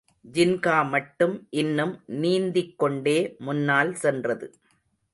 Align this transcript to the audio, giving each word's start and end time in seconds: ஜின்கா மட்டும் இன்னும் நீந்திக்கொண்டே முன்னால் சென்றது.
ஜின்கா 0.25 0.89
மட்டும் 0.89 1.35
இன்னும் 1.49 1.93
நீந்திக்கொண்டே 2.21 3.17
முன்னால் 3.39 3.93
சென்றது. 3.95 4.49